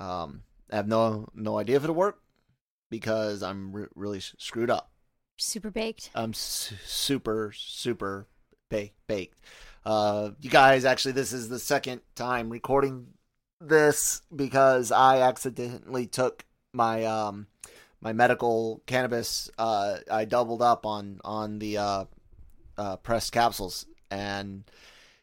Um, 0.00 0.42
I 0.70 0.76
have 0.76 0.88
no 0.88 1.28
no 1.34 1.58
idea 1.58 1.76
if 1.76 1.84
it'll 1.84 1.94
work 1.94 2.20
because 2.90 3.42
I'm 3.42 3.72
re- 3.72 3.86
really 3.94 4.20
screwed 4.20 4.70
up. 4.70 4.90
Super 5.36 5.70
baked. 5.70 6.10
I'm 6.14 6.34
su- 6.34 6.76
super 6.84 7.52
super 7.54 8.26
ba- 8.70 8.90
baked. 9.06 9.40
Uh, 9.84 10.30
you 10.40 10.50
guys, 10.50 10.84
actually, 10.84 11.12
this 11.12 11.32
is 11.32 11.48
the 11.48 11.58
second 11.58 12.00
time 12.14 12.50
recording 12.50 13.06
this 13.60 14.22
because 14.34 14.92
I 14.92 15.20
accidentally 15.20 16.06
took 16.06 16.44
my 16.72 17.04
um 17.04 17.46
my 18.00 18.12
medical 18.12 18.82
cannabis. 18.86 19.50
Uh, 19.58 19.98
I 20.10 20.24
doubled 20.24 20.62
up 20.62 20.86
on 20.86 21.20
on 21.24 21.58
the 21.58 21.78
uh, 21.78 22.04
uh 22.76 22.96
pressed 22.96 23.32
capsules 23.32 23.86
and 24.10 24.64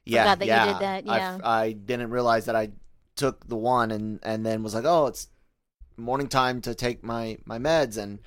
yeah, 0.06 0.24
Forgot 0.24 0.40
that 0.40 0.46
you 0.46 0.52
yeah, 0.52 0.80
that, 0.80 1.04
I- 1.10 1.18
yeah. 1.18 1.38
I, 1.44 1.72
didn't 1.72 2.12
realize 2.12 2.46
that 2.46 2.56
I 2.56 2.70
took 3.16 3.48
the 3.48 3.58
one 3.58 3.92
and 3.92 4.20
and 4.24 4.46
then 4.46 4.64
was 4.64 4.76
like, 4.76 4.86
oh, 4.86 5.08
it's 5.08 5.28
morning 5.98 6.28
time 6.28 6.62
to 6.62 6.76
take 6.76 7.04
my 7.04 7.38
my 7.46 7.58
meds 7.58 7.98
and 7.98 8.20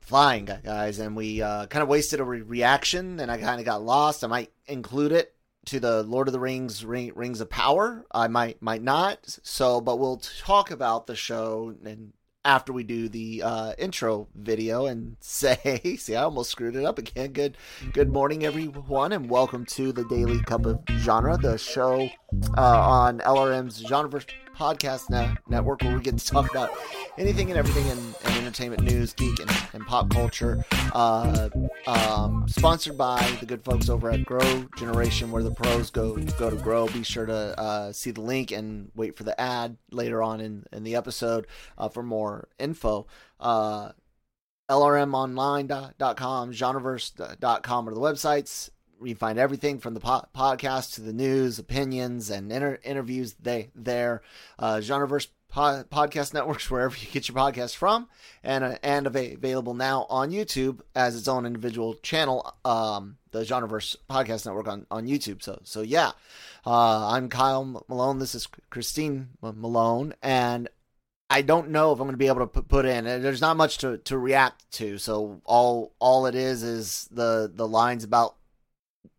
flying 0.00 0.44
guys. 0.44 0.98
And 0.98 1.14
we 1.16 1.42
uh, 1.42 1.66
kind 1.66 1.82
of 1.82 1.88
wasted 1.88 2.20
a 2.20 2.24
re- 2.24 2.42
reaction 2.42 3.20
and 3.20 3.30
i 3.30 3.38
kind 3.38 3.60
of 3.60 3.66
got 3.66 3.82
lost. 3.82 4.24
I 4.24 4.26
might 4.26 4.52
include 4.66 5.12
it 5.12 5.34
to 5.66 5.78
the 5.78 6.02
lord 6.02 6.26
of 6.26 6.32
the 6.32 6.40
rings 6.40 6.84
ring, 6.84 7.12
rings 7.14 7.40
of 7.40 7.50
power. 7.50 8.04
I 8.10 8.28
might 8.28 8.60
might 8.62 8.82
not. 8.82 9.18
So 9.42 9.80
but 9.80 9.98
we'll 9.98 10.18
talk 10.18 10.70
about 10.70 11.06
the 11.06 11.16
show 11.16 11.74
and 11.84 12.12
after 12.44 12.72
we 12.72 12.82
do 12.82 13.08
the 13.08 13.42
uh, 13.42 13.72
intro 13.78 14.26
video 14.34 14.86
and 14.86 15.16
say 15.20 15.96
see 15.98 16.16
i 16.16 16.22
almost 16.22 16.50
screwed 16.50 16.76
it 16.76 16.84
up 16.84 16.98
again. 16.98 17.32
Good 17.32 17.56
good 17.92 18.12
morning 18.12 18.44
everyone 18.44 19.12
and 19.12 19.28
welcome 19.28 19.66
to 19.66 19.92
the 19.92 20.04
daily 20.04 20.40
cup 20.42 20.64
of 20.64 20.80
genre 20.90 21.36
the 21.36 21.58
show 21.58 22.08
uh, 22.56 22.80
on 22.80 23.18
lrm's 23.18 23.82
genreverse 23.82 24.26
podcast 24.60 25.08
net- 25.08 25.38
network 25.48 25.82
where 25.82 25.96
we 25.96 26.02
get 26.02 26.18
to 26.18 26.26
talk 26.26 26.50
about 26.50 26.70
anything 27.16 27.48
and 27.48 27.58
everything 27.58 27.86
in, 27.86 27.98
in 28.30 28.38
entertainment 28.42 28.82
news 28.82 29.14
geek 29.14 29.40
and, 29.40 29.50
and 29.72 29.86
pop 29.86 30.10
culture. 30.10 30.62
Uh, 30.92 31.48
um, 31.86 32.46
sponsored 32.46 32.98
by 32.98 33.18
the 33.40 33.46
good 33.46 33.64
folks 33.64 33.88
over 33.88 34.10
at 34.10 34.22
grow 34.26 34.66
generation 34.76 35.30
where 35.30 35.42
the 35.42 35.50
pros 35.50 35.90
go 35.90 36.16
go 36.38 36.50
to 36.50 36.56
grow. 36.56 36.86
Be 36.88 37.02
sure 37.02 37.24
to 37.24 37.58
uh, 37.58 37.90
see 37.92 38.10
the 38.10 38.20
link 38.20 38.52
and 38.52 38.90
wait 38.94 39.16
for 39.16 39.24
the 39.24 39.40
ad 39.40 39.78
later 39.92 40.22
on 40.22 40.42
in, 40.42 40.64
in 40.74 40.84
the 40.84 40.94
episode 40.94 41.46
uh, 41.78 41.88
for 41.88 42.02
more 42.02 42.48
info. 42.58 43.06
Uh, 43.40 43.92
lrmonline.com 44.68 46.52
genreverse.com 46.52 47.88
are 47.88 47.94
the 47.94 48.00
websites 48.00 48.68
you 49.02 49.14
find 49.14 49.38
everything 49.38 49.78
from 49.78 49.94
the 49.94 50.00
po- 50.00 50.26
podcast 50.34 50.94
to 50.94 51.00
the 51.00 51.12
news, 51.12 51.58
opinions, 51.58 52.30
and 52.30 52.52
inter- 52.52 52.78
interviews. 52.82 53.34
They 53.40 53.70
there, 53.74 54.22
uh, 54.58 54.76
Genreverse 54.76 55.28
po- 55.48 55.84
podcast 55.90 56.34
networks 56.34 56.70
wherever 56.70 56.96
you 56.96 57.06
get 57.10 57.28
your 57.28 57.36
podcast 57.36 57.76
from, 57.76 58.08
and 58.42 58.64
uh, 58.64 58.78
and 58.82 59.06
ava- 59.06 59.34
available 59.34 59.74
now 59.74 60.06
on 60.08 60.30
YouTube 60.30 60.80
as 60.94 61.16
its 61.16 61.28
own 61.28 61.46
individual 61.46 61.94
channel. 61.94 62.54
Um, 62.64 63.16
the 63.32 63.40
Genreverse 63.42 63.96
podcast 64.08 64.46
network 64.46 64.68
on, 64.68 64.86
on 64.90 65.06
YouTube. 65.06 65.42
So 65.42 65.60
so 65.64 65.82
yeah, 65.82 66.12
uh, 66.66 67.12
I'm 67.12 67.28
Kyle 67.28 67.84
Malone. 67.88 68.18
This 68.18 68.34
is 68.34 68.48
Christine 68.70 69.30
Malone, 69.42 70.14
and 70.22 70.68
I 71.32 71.42
don't 71.42 71.70
know 71.70 71.92
if 71.92 72.00
I'm 72.00 72.06
going 72.06 72.12
to 72.14 72.18
be 72.18 72.26
able 72.26 72.40
to 72.40 72.48
put, 72.48 72.66
put 72.66 72.84
in. 72.86 73.04
There's 73.04 73.40
not 73.40 73.56
much 73.56 73.78
to, 73.78 73.98
to 73.98 74.18
react 74.18 74.68
to, 74.72 74.98
so 74.98 75.40
all 75.44 75.94
all 76.00 76.26
it 76.26 76.34
is 76.34 76.62
is 76.62 77.08
the 77.12 77.50
the 77.54 77.68
lines 77.68 78.02
about 78.02 78.34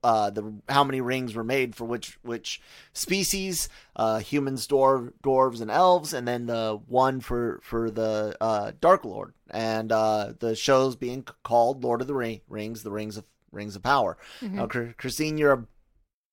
uh, 0.03 0.29
the 0.31 0.53
how 0.67 0.83
many 0.83 0.99
rings 1.01 1.35
were 1.35 1.43
made 1.43 1.75
for 1.75 1.85
which 1.85 2.17
which 2.23 2.61
species, 2.93 3.69
uh, 3.95 4.19
humans, 4.19 4.67
dwarf, 4.67 5.11
dwarves, 5.23 5.61
and 5.61 5.69
elves, 5.71 6.13
and 6.13 6.27
then 6.27 6.45
the 6.47 6.79
one 6.87 7.19
for 7.21 7.59
for 7.63 7.91
the 7.91 8.35
uh, 8.41 8.71
Dark 8.81 9.05
Lord, 9.05 9.33
and 9.49 9.91
uh, 9.91 10.33
the 10.39 10.55
show's 10.55 10.95
being 10.95 11.25
called 11.43 11.83
Lord 11.83 12.01
of 12.01 12.07
the 12.07 12.15
Ring, 12.15 12.41
Rings, 12.47 12.83
the 12.83 12.91
Rings 12.91 13.17
of 13.17 13.25
Rings 13.51 13.75
of 13.75 13.83
Power. 13.83 14.17
Mhm. 14.41 14.51
Now, 14.53 14.93
Christine, 14.97 15.37
you're 15.37 15.53
a, 15.53 15.65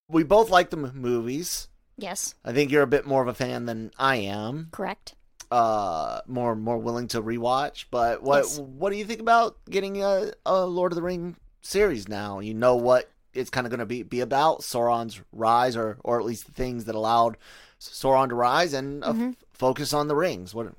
we 0.08 0.22
both 0.24 0.50
like 0.50 0.70
the 0.70 0.78
m- 0.78 0.92
movies. 0.94 1.68
Yes, 1.98 2.34
I 2.44 2.52
think 2.52 2.70
you're 2.70 2.82
a 2.82 2.86
bit 2.86 3.06
more 3.06 3.22
of 3.22 3.28
a 3.28 3.34
fan 3.34 3.66
than 3.66 3.90
I 3.98 4.16
am. 4.16 4.68
correct. 4.70 5.14
Uh, 5.50 6.20
more 6.26 6.54
more 6.54 6.78
willing 6.78 7.08
to 7.08 7.22
rewatch. 7.22 7.86
But 7.90 8.22
what 8.22 8.44
Yes. 8.44 8.58
what 8.58 8.90
do 8.92 8.96
you 8.98 9.04
think 9.04 9.20
about 9.20 9.56
getting 9.68 10.02
a, 10.02 10.32
a 10.46 10.64
Lord 10.66 10.92
of 10.92 10.96
the 10.96 11.02
Ring 11.02 11.36
series 11.62 12.06
now? 12.08 12.38
You 12.40 12.52
know 12.54 12.76
what 12.76 13.10
it's 13.38 13.50
kind 13.50 13.66
of 13.66 13.70
going 13.70 13.80
to 13.80 13.86
be 13.86 14.02
be 14.02 14.20
about 14.20 14.60
Sauron's 14.60 15.20
rise, 15.32 15.76
or 15.76 15.98
or 16.04 16.18
at 16.20 16.26
least 16.26 16.46
the 16.46 16.52
things 16.52 16.84
that 16.86 16.94
allowed 16.94 17.36
Sauron 17.80 18.28
to 18.30 18.34
rise, 18.34 18.72
and 18.72 19.02
a 19.04 19.08
f- 19.08 19.16
Mhm. 19.16 19.36
focus 19.52 19.92
on 19.92 20.08
the 20.08 20.16
rings. 20.16 20.54
What? 20.54 20.72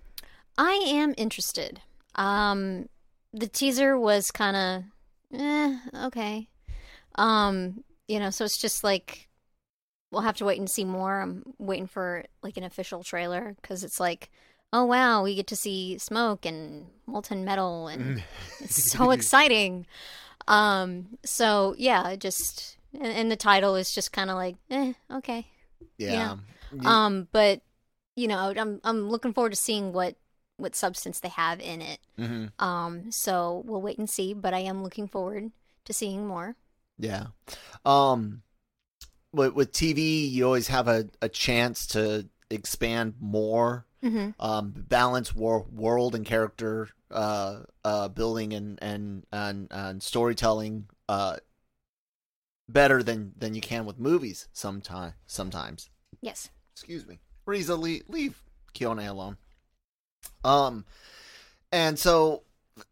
I 0.57 0.73
am 0.87 1.13
interested. 1.17 1.81
Um, 2.15 2.89
the 3.33 3.47
teaser 3.47 3.97
was 3.97 4.31
kind 4.31 4.57
of, 4.57 5.39
eh, 5.39 5.77
okay. 6.07 6.49
Um, 7.15 7.83
you 8.07 8.19
know, 8.19 8.29
so 8.29 8.43
it's 8.45 8.57
just 8.57 8.83
like 8.83 9.27
we'll 10.11 10.23
have 10.23 10.37
to 10.37 10.45
wait 10.45 10.57
and 10.57 10.69
see 10.69 10.83
more. 10.85 11.21
I'm 11.21 11.43
waiting 11.59 11.85
for 11.87 12.25
like 12.41 12.57
an 12.57 12.63
official 12.63 13.03
trailer 13.03 13.55
because 13.61 13.83
it's 13.83 13.99
like, 13.99 14.31
oh 14.73 14.83
wow, 14.85 15.21
we 15.23 15.35
get 15.35 15.45
to 15.47 15.55
see 15.55 15.97
smoke 15.99 16.45
and 16.45 16.87
molten 17.05 17.45
metal, 17.45 17.87
and 17.87 18.23
it's 18.59 18.91
so 18.91 19.11
exciting. 19.11 19.85
Um, 20.49 21.17
so 21.23 21.75
yeah, 21.77 22.15
just 22.15 22.77
and, 22.93 23.07
and 23.07 23.31
the 23.31 23.35
title 23.35 23.75
is 23.75 23.91
just 23.93 24.11
kind 24.11 24.29
of 24.29 24.35
like, 24.35 24.55
eh, 24.69 24.93
okay. 25.11 25.47
Yeah. 25.97 26.37
Um, 26.85 27.27
but 27.31 27.61
you 28.15 28.27
know, 28.27 28.53
I'm 28.57 28.81
I'm 28.83 29.09
looking 29.09 29.33
forward 29.33 29.51
to 29.51 29.55
seeing 29.55 29.93
what 29.93 30.15
what 30.57 30.75
substance 30.75 31.19
they 31.19 31.29
have 31.29 31.61
in 31.61 31.81
it. 31.81 31.99
hmm 32.17 32.47
Um, 32.59 33.11
so 33.11 33.63
we'll 33.65 33.81
wait 33.81 33.97
and 33.97 34.09
see. 34.09 34.33
But 34.33 34.53
I 34.53 34.59
am 34.59 34.83
looking 34.83 35.07
forward 35.07 35.51
to 35.85 35.93
seeing 35.93 36.27
more. 36.27 36.55
Yeah. 36.97 37.27
Um 37.85 38.41
with 39.31 39.53
with 39.53 39.71
TV 39.71 40.27
you 40.29 40.45
always 40.45 40.67
have 40.69 40.87
a, 40.87 41.07
a 41.21 41.29
chance 41.29 41.85
to 41.87 42.27
expand 42.49 43.13
more 43.19 43.85
Mm-hmm. 44.03 44.29
um 44.41 44.73
balance 44.87 45.35
war, 45.35 45.65
world 45.71 46.15
and 46.15 46.25
character 46.25 46.89
uh 47.11 47.61
uh 47.83 48.07
building 48.09 48.53
and 48.53 48.77
and 48.81 49.25
and, 49.31 49.67
and 49.71 50.03
storytelling 50.03 50.87
uh 51.07 51.37
better 52.67 53.01
than 53.01 53.33
than 53.37 53.55
you 53.55 53.61
can 53.61 53.85
with 53.85 53.99
movies 53.99 54.47
sometime 54.53 55.13
sometimes. 55.25 55.89
Yes. 56.21 56.49
Excuse 56.73 57.07
me. 57.07 57.19
Riza 57.45 57.75
leave, 57.75 58.03
leave 58.07 58.41
Keone 58.73 59.07
alone. 59.07 59.37
Um 60.43 60.85
and 61.71 61.97
so 61.97 62.43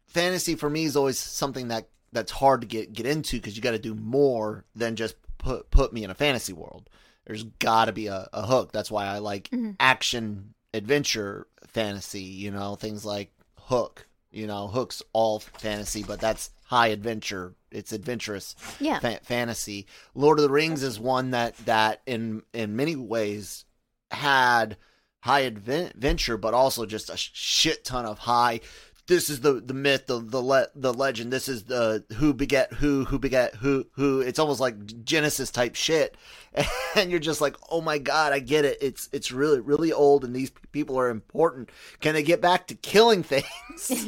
fantasy 0.08 0.56
for 0.56 0.70
me 0.70 0.86
is 0.86 0.96
always 0.98 1.20
something 1.20 1.68
that 1.70 1.90
that's 2.12 2.32
hard 2.32 2.62
to 2.62 2.68
get 2.68 2.94
get 2.94 3.06
into 3.06 3.38
because 3.38 3.56
you 3.56 3.62
got 3.62 3.72
to 3.72 3.80
do 3.80 3.94
more 3.94 4.66
than 4.76 4.96
just 4.96 5.16
put 5.38 5.70
put 5.72 5.94
me 5.94 6.04
in 6.04 6.10
a 6.10 6.16
fantasy 6.16 6.54
world. 6.54 6.90
There's 7.26 7.44
got 7.44 7.86
to 7.86 7.92
be 7.92 8.08
a, 8.08 8.28
a 8.34 8.46
hook. 8.48 8.72
That's 8.72 8.90
why 8.90 9.06
I 9.06 9.20
like 9.20 9.50
Mhm. 9.50 9.76
action 9.80 10.54
adventure 10.74 11.48
fantasy. 11.68 12.22
You 12.24 12.52
know 12.52 12.76
things 12.76 13.06
like 13.06 13.32
Hook. 13.60 14.07
You 14.38 14.46
know 14.46 14.68
Hook's 14.68 15.02
all 15.14 15.40
fantasy, 15.40 16.04
but 16.04 16.20
that's 16.20 16.52
high 16.68 16.88
adventure. 16.90 17.56
It's 17.72 17.92
adventurous 17.92 18.56
Yeah. 18.80 19.00
fa- 19.00 19.20
fantasy. 19.24 19.88
Lord 20.14 20.38
of 20.38 20.44
the 20.44 20.52
Rings 20.52 20.84
is 20.84 21.00
one 21.00 21.32
that 21.32 21.58
that 21.66 22.02
in 22.06 22.44
in 22.54 22.76
many 22.76 22.96
ways 22.96 23.66
had 24.12 24.78
high 25.22 25.40
adventure, 25.42 26.38
but 26.38 26.54
also 26.54 26.86
just 26.86 27.10
a 27.10 27.18
shit 27.18 27.84
ton 27.84 28.06
of 28.06 28.20
high. 28.20 28.60
This 29.08 29.30
is 29.30 29.40
the 29.40 29.54
the 29.54 29.74
myth, 29.74 30.08
the 30.08 30.20
the 30.20 30.42
le- 30.42 30.68
the 30.76 30.94
legend. 30.94 31.32
This 31.32 31.48
is 31.48 31.64
the 31.64 32.04
who 32.18 32.34
beget 32.34 32.74
who, 32.74 33.06
who 33.06 33.18
beget 33.18 33.56
who, 33.56 33.86
who. 33.94 34.20
It's 34.22 34.38
almost 34.40 34.60
like 34.60 35.04
Genesis 35.06 35.50
type 35.50 35.76
shit, 35.76 36.18
and 36.96 37.10
you're 37.10 37.20
just 37.20 37.40
like, 37.40 37.56
oh 37.70 37.80
my 37.82 38.00
god, 38.00 38.34
I 38.34 38.40
get 38.40 38.66
it. 38.66 38.78
It's 38.82 39.08
it's 39.14 39.32
really 39.32 39.62
really 39.62 39.94
old, 39.94 40.26
and 40.26 40.36
these 40.36 40.52
people 40.74 41.00
are 41.00 41.10
important. 41.10 41.70
Can 42.02 42.16
they 42.16 42.24
get 42.24 42.42
back 42.42 42.68
to 42.68 42.76
killing 42.76 43.24
things? 43.24 43.46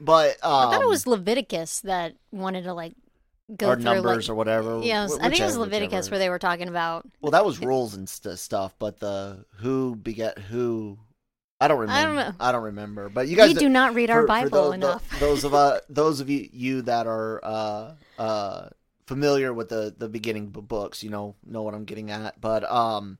but 0.00 0.30
um, 0.42 0.68
I 0.68 0.72
thought 0.72 0.82
it 0.82 0.88
was 0.88 1.06
Leviticus 1.06 1.80
that 1.82 2.14
wanted 2.32 2.64
to 2.64 2.74
like 2.74 2.94
go 3.56 3.68
or 3.70 3.74
through 3.76 3.84
numbers 3.84 4.28
like, 4.28 4.32
or 4.32 4.34
whatever. 4.36 4.80
Yeah, 4.82 5.04
was- 5.04 5.18
I 5.18 5.28
think 5.28 5.40
it 5.40 5.44
was 5.44 5.56
Leviticus 5.56 5.92
whichever. 5.92 6.10
where 6.10 6.18
they 6.18 6.30
were 6.30 6.38
talking 6.38 6.68
about. 6.68 7.06
Well, 7.20 7.30
that 7.32 7.44
was 7.44 7.60
rules 7.60 7.94
and 7.94 8.08
st- 8.08 8.38
stuff, 8.38 8.74
but 8.78 8.98
the 8.98 9.44
who 9.58 9.94
beget 9.96 10.38
who, 10.38 10.98
I 11.64 11.68
don't 11.68 11.80
remember. 11.80 11.98
I 12.00 12.04
don't 12.04 12.14
know. 12.38 12.44
I 12.44 12.52
don't 12.52 12.62
remember. 12.64 13.08
But 13.08 13.28
you 13.28 13.36
guys 13.36 13.48
we 13.48 13.54
do 13.54 13.68
not 13.68 13.94
read 13.94 14.10
our 14.10 14.22
for- 14.22 14.26
for 14.26 14.28
Bible 14.28 14.50
those, 14.50 14.74
enough. 14.74 15.10
those 15.20 15.44
of 15.44 15.54
uh, 15.54 15.80
those 15.88 16.20
of 16.20 16.28
you, 16.30 16.48
you 16.52 16.82
that 16.82 17.06
are 17.06 17.40
uh, 17.44 17.92
uh, 18.18 18.68
familiar 19.06 19.52
with 19.52 19.68
the 19.68 19.94
the 19.96 20.08
beginning 20.08 20.48
books, 20.50 21.02
you 21.02 21.10
know 21.10 21.34
know 21.46 21.62
what 21.62 21.74
I'm 21.74 21.84
getting 21.84 22.10
at. 22.10 22.40
But 22.40 22.70
um, 22.70 23.18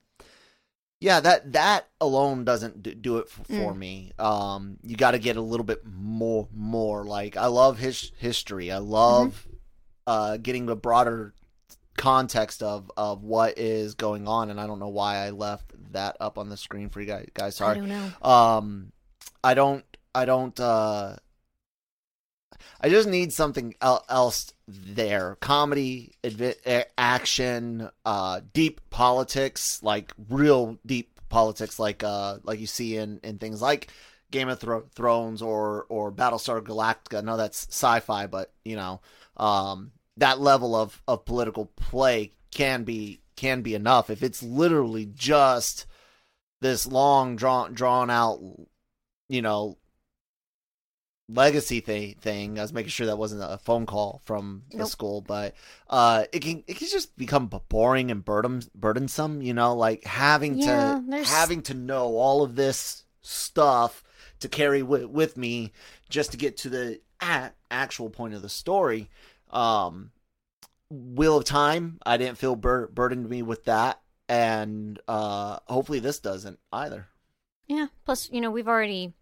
yeah, 1.00 1.20
that 1.20 1.52
that 1.52 1.88
alone 2.00 2.44
doesn't 2.44 3.02
do 3.02 3.18
it 3.18 3.26
f- 3.28 3.46
for 3.46 3.72
Mm. 3.74 3.76
me. 3.78 4.12
Um, 4.18 4.78
you 4.82 4.96
got 4.96 5.10
to 5.12 5.18
get 5.18 5.36
a 5.36 5.40
little 5.42 5.64
bit 5.66 5.82
more 5.86 6.48
more. 6.54 7.04
Like 7.04 7.36
I 7.36 7.46
love 7.46 7.78
his 7.78 8.12
history. 8.18 8.70
I 8.72 8.78
love 8.78 9.46
Mm-hmm. 9.46 9.54
uh, 10.06 10.36
getting 10.38 10.66
the 10.66 10.76
broader 10.76 11.34
context 11.96 12.62
of 12.62 12.90
of 12.96 13.22
what 13.22 13.58
is 13.58 13.94
going 13.94 14.26
on, 14.28 14.50
and 14.50 14.60
I 14.60 14.66
don't 14.66 14.78
know 14.78 14.88
why 14.88 15.16
I 15.16 15.30
left 15.30 15.72
that 15.94 16.16
up 16.20 16.38
on 16.38 16.48
the 16.48 16.56
screen 16.56 16.88
for 16.90 17.00
you 17.00 17.06
guys. 17.06 17.28
Guys, 17.34 17.60
I 17.60 17.64
sorry. 17.64 17.78
don't 17.80 17.88
know. 17.88 18.10
Um, 18.30 18.92
I 19.42 19.54
don't. 19.54 19.84
I 20.14 20.24
don't. 20.26 20.58
uh 20.60 21.16
I 22.80 22.88
just 22.88 23.08
need 23.08 23.32
something 23.32 23.74
el- 23.80 24.04
else 24.08 24.52
there. 24.68 25.36
Comedy, 25.40 26.12
advi- 26.22 26.84
action, 26.96 27.90
uh, 28.04 28.40
deep 28.52 28.80
politics, 28.90 29.82
like 29.82 30.12
real 30.28 30.78
deep 30.84 31.20
politics, 31.28 31.78
like 31.78 32.02
uh, 32.04 32.38
like 32.42 32.60
you 32.60 32.66
see 32.66 32.96
in 32.96 33.20
in 33.22 33.38
things 33.38 33.60
like 33.62 33.88
Game 34.30 34.48
of 34.48 34.60
Thro- 34.60 34.86
Thrones 34.94 35.42
or 35.42 35.86
or 35.88 36.12
Battlestar 36.12 36.60
Galactica. 36.62 37.22
No, 37.24 37.36
that's 37.36 37.66
sci-fi, 37.68 38.26
but 38.26 38.52
you 38.64 38.76
know, 38.76 39.00
um, 39.36 39.92
that 40.16 40.40
level 40.40 40.74
of 40.74 41.00
of 41.08 41.24
political 41.24 41.66
play 41.66 42.32
can 42.50 42.84
be 42.84 43.20
can 43.36 43.62
be 43.62 43.74
enough 43.74 44.10
if 44.10 44.22
it's 44.22 44.42
literally 44.42 45.06
just 45.06 45.86
this 46.60 46.86
long 46.86 47.36
drawn 47.36 47.72
drawn 47.74 48.10
out 48.10 48.40
you 49.28 49.42
know 49.42 49.76
legacy 51.28 51.80
thing 51.80 52.14
thing 52.20 52.58
i 52.58 52.62
was 52.62 52.72
making 52.74 52.90
sure 52.90 53.06
that 53.06 53.16
wasn't 53.16 53.40
a 53.42 53.56
phone 53.56 53.86
call 53.86 54.20
from 54.24 54.62
the 54.70 54.76
Nope. 54.78 54.88
school 54.88 55.20
but 55.22 55.54
uh 55.88 56.24
it 56.32 56.40
can 56.40 56.62
it 56.66 56.76
can 56.76 56.86
just 56.88 57.16
become 57.16 57.46
boring 57.70 58.10
and 58.10 58.22
burden, 58.22 58.62
burdensome 58.74 59.40
you 59.40 59.54
know 59.54 59.74
like 59.74 60.04
having 60.04 60.58
Yeah, 60.58 60.98
to 61.00 61.10
there's- 61.10 61.30
having 61.30 61.62
to 61.62 61.74
know 61.74 62.16
all 62.18 62.42
of 62.42 62.56
this 62.56 63.04
stuff 63.22 64.04
to 64.40 64.48
carry 64.50 64.80
wi- 64.80 65.06
with 65.06 65.38
me 65.38 65.72
just 66.10 66.30
to 66.32 66.36
get 66.36 66.58
to 66.58 66.68
the 66.68 67.00
a- 67.22 67.52
actual 67.70 68.10
point 68.10 68.34
of 68.34 68.42
the 68.42 68.50
story 68.50 69.08
um 69.50 70.10
wheel 71.14 71.36
of 71.36 71.44
time 71.44 71.98
i 72.06 72.16
didn't 72.16 72.38
feel 72.38 72.56
bur- 72.56 72.88
burdened 72.88 73.28
me 73.28 73.42
with 73.42 73.64
that 73.64 74.00
and 74.28 75.00
uh 75.08 75.58
hopefully 75.66 75.98
this 75.98 76.18
doesn't 76.18 76.58
either 76.72 77.08
Yeah. 77.66 77.86
Plus, 78.04 78.28
you 78.32 78.40
know, 78.40 78.50
we've 78.50 78.68
already 78.68 79.12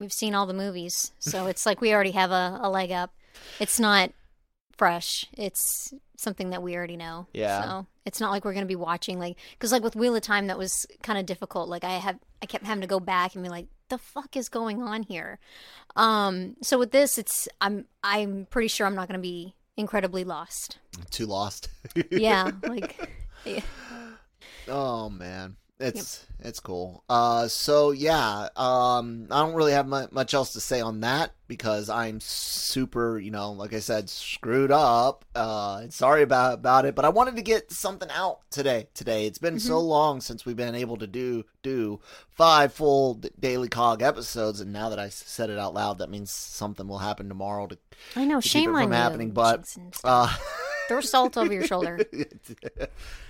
we've 0.00 0.12
seen 0.12 0.34
all 0.34 0.46
the 0.46 0.52
movies, 0.54 1.12
so 1.18 1.46
it's 1.46 1.64
like 1.66 1.80
we 1.80 1.92
already 1.94 2.10
have 2.12 2.30
a, 2.30 2.58
a 2.62 2.68
leg 2.68 2.90
up. 2.92 3.10
It's 3.58 3.80
not 3.80 4.12
fresh. 4.76 5.24
It's 5.32 5.92
something 6.18 6.50
that 6.50 6.62
we 6.62 6.76
already 6.76 6.96
know. 6.98 7.26
Yeah. 7.32 7.62
So 7.62 7.86
it's 8.04 8.20
not 8.20 8.30
like 8.30 8.44
we're 8.44 8.52
gonna 8.54 8.66
be 8.66 8.76
watching 8.76 9.18
like 9.18 9.36
because 9.52 9.72
like 9.72 9.82
with 9.82 9.96
Wheel 9.96 10.14
of 10.14 10.22
Time 10.22 10.46
that 10.48 10.58
was 10.58 10.86
kind 11.02 11.18
of 11.18 11.24
difficult. 11.26 11.68
Like 11.68 11.84
I 11.84 11.92
have 11.98 12.18
I 12.42 12.46
kept 12.46 12.64
having 12.66 12.82
to 12.82 12.86
go 12.86 13.00
back 13.00 13.34
and 13.34 13.42
be 13.42 13.48
like, 13.50 13.68
the 13.88 13.98
fuck 13.98 14.36
is 14.36 14.48
going 14.50 14.82
on 14.82 15.02
here? 15.02 15.38
Um. 15.96 16.56
So 16.62 16.78
with 16.78 16.92
this, 16.92 17.18
it's 17.18 17.48
I'm 17.60 17.86
I'm 18.02 18.46
pretty 18.50 18.68
sure 18.68 18.86
I'm 18.86 18.94
not 18.94 19.08
gonna 19.08 19.18
be 19.18 19.54
incredibly 19.76 20.24
lost. 20.24 20.78
too 21.10 21.26
lost 21.26 21.68
Yeah. 22.10 22.50
like. 22.62 23.10
yeah. 23.44 23.60
Oh 24.68 25.08
man, 25.10 25.56
it's 25.78 26.26
it's 26.40 26.60
cool. 26.60 27.02
Uh, 27.08 27.48
so 27.48 27.90
yeah, 27.90 28.48
um, 28.56 29.26
I 29.30 29.44
don't 29.44 29.54
really 29.54 29.72
have 29.72 29.86
much 29.86 30.34
else 30.34 30.52
to 30.54 30.60
say 30.60 30.80
on 30.80 31.00
that 31.00 31.32
because 31.48 31.88
I'm 31.90 32.20
super, 32.20 33.18
you 33.18 33.30
know, 33.30 33.52
like 33.52 33.72
I 33.72 33.80
said, 33.80 34.08
screwed 34.08 34.70
up. 34.72 35.24
Uh, 35.34 35.88
sorry 35.90 36.22
about 36.22 36.54
about 36.54 36.84
it, 36.86 36.94
but 36.94 37.04
I 37.04 37.10
wanted 37.10 37.36
to 37.36 37.42
get 37.42 37.70
something 37.70 38.08
out 38.10 38.40
today. 38.50 38.88
Today, 38.94 39.26
it's 39.26 39.38
been 39.38 39.58
so 39.60 39.78
long 39.80 40.20
since 40.20 40.46
we've 40.46 40.56
been 40.56 40.74
able 40.74 40.96
to 40.98 41.06
do 41.06 41.44
do 41.62 42.00
five 42.34 42.72
full 42.72 43.20
daily 43.38 43.68
cog 43.68 44.02
episodes, 44.02 44.60
and 44.60 44.72
now 44.72 44.88
that 44.88 44.98
I 44.98 45.08
said 45.10 45.50
it 45.50 45.58
out 45.58 45.74
loud, 45.74 45.98
that 45.98 46.10
means 46.10 46.30
something 46.30 46.88
will 46.88 46.98
happen 46.98 47.28
tomorrow 47.28 47.66
to 47.66 47.78
I 48.14 48.24
know. 48.24 48.40
to 48.40 48.48
keep 48.48 48.52
Shame 48.52 48.70
it 48.70 48.78
on 48.78 48.82
from 48.84 48.92
you. 48.92 48.96
happening. 48.98 49.30
But 49.32 49.62
Jason. 49.64 49.92
uh, 50.04 50.34
throw 50.88 51.00
salt 51.00 51.36
over 51.36 51.52
your 51.52 51.66
shoulder. 51.66 52.00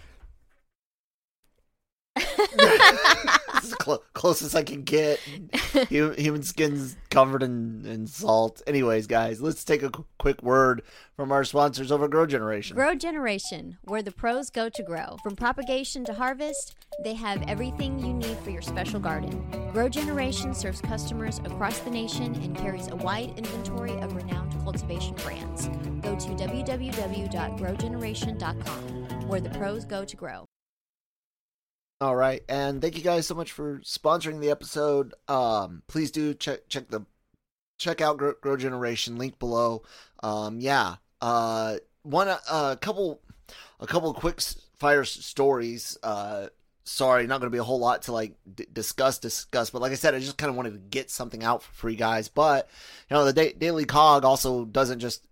clo- 3.79 4.03
closest 4.15 4.55
I 4.55 4.63
can 4.63 4.83
get. 4.83 5.19
Hu- 5.89 6.11
Human 6.13 6.43
skin's 6.43 6.97
covered 7.11 7.43
in, 7.43 7.85
in 7.87 8.07
salt. 8.07 8.63
Anyways, 8.67 9.07
guys, 9.07 9.41
let's 9.41 9.65
take 9.65 9.83
a 9.83 9.89
qu- 9.91 10.05
quick 10.19 10.43
word 10.43 10.83
from 11.17 11.33
our 11.33 11.45
sponsors 11.45 11.91
over 11.93 12.09
Grow 12.09 12.27
Generation. 12.27 12.77
Grow 12.77 12.95
Generation, 12.95 13.79
where 13.85 14.03
the 14.03 14.13
pros 14.13 14.51
go 14.51 14.69
to 14.69 14.83
grow. 14.83 15.17
From 15.23 15.35
propagation 15.37 16.05
to 16.07 16.15
harvest, 16.15 16.75
they 17.05 17.15
have 17.15 17.43
everything 17.49 17.99
you 17.99 18.13
need 18.15 18.37
for 18.39 18.51
your 18.51 18.63
special 18.63 19.01
garden. 19.01 19.45
Grow 19.73 19.89
Generation 19.89 20.55
serves 20.55 20.81
customers 20.81 21.39
across 21.45 21.79
the 21.81 21.91
nation 21.91 22.35
and 22.43 22.57
carries 22.57 22.89
a 22.89 22.97
wide 22.97 23.35
inventory 23.37 23.93
of 24.01 24.15
renowned 24.15 24.53
cultivation 24.63 25.15
brands. 25.17 25.69
Go 26.03 26.15
to 26.17 26.29
www.growgeneration.com, 26.29 29.29
where 29.29 29.41
the 29.41 29.51
pros 29.51 29.85
go 29.85 30.05
to 30.05 30.17
grow. 30.17 30.45
All 31.99 32.15
right, 32.15 32.43
and 32.47 32.83
thank 32.83 32.99
you 32.99 33.03
guys 33.03 33.27
so 33.27 33.35
much 33.35 33.53
for 33.53 33.79
sponsoring 33.79 34.39
the 34.39 34.51
episode. 34.51 35.15
Um, 35.29 35.83
please 35.87 36.11
do 36.11 36.35
check 36.35 36.69
check 36.69 36.89
the 36.89 37.07
check 37.79 38.03
out 38.03 38.19
Grow, 38.19 38.35
Grow 38.39 38.59
Generation 38.59 39.17
link 39.17 39.39
below. 39.39 39.83
Um, 40.23 40.61
yeah, 40.61 40.97
uh, 41.23 41.77
one 42.03 42.29
a 42.29 42.39
uh, 42.51 42.77
couple 42.77 43.23
a 43.81 43.87
couple 43.87 44.13
quick 44.13 44.43
fire 44.79 45.05
stories. 45.05 45.97
Uh, 46.03 46.49
sorry, 46.85 47.27
not 47.27 47.41
going 47.41 47.51
to 47.51 47.55
be 47.55 47.61
a 47.61 47.65
whole 47.65 47.81
lot 47.81 48.03
to 48.03 48.13
like 48.13 48.35
d- 48.55 48.67
discuss 48.71 49.19
discuss, 49.19 49.71
but 49.71 49.81
like 49.81 49.93
I 49.93 49.97
said, 49.97 50.15
I 50.15 50.19
just 50.19 50.37
kind 50.37 50.51
of 50.51 50.57
wanted 50.57 50.75
to 50.75 50.79
get 50.79 51.11
something 51.11 51.43
out 51.43 51.63
for 51.63 51.89
you 51.89 51.97
guys. 51.97 52.29
But 52.29 52.69
you 53.09 53.17
know, 53.17 53.25
the 53.25 53.33
da- 53.33 53.55
Daily 53.55 53.87
Cog 53.87 54.23
also 54.27 54.67
doesn't 54.67 55.01
just 55.01 55.27